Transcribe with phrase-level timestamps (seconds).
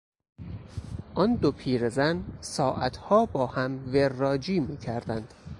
[1.15, 5.33] آن دو پیرزن ساعتها با هم وراجی میکردند.